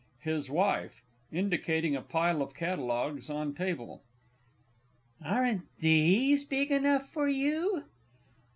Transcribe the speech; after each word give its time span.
HIS 0.23 0.49
WIFE 0.49 1.03
(indicating 1.31 1.95
a 1.95 2.01
pile 2.01 2.41
of 2.41 2.55
Catalogues 2.55 3.29
on 3.29 3.53
table). 3.53 4.01
Aren't 5.23 5.65
these 5.77 6.43
big 6.43 6.71
enough 6.71 7.07
for 7.11 7.27
you? 7.29 7.83